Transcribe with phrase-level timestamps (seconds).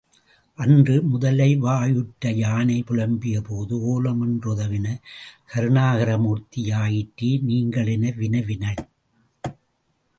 [0.57, 4.87] அன்று முதலைவா யுற்றயானை புலம்பிய போது ஒலமென்றுதவின
[5.51, 8.81] கருணாகர மூர்த்தி யாயிற்றே நீங்கள் என வினவினள்.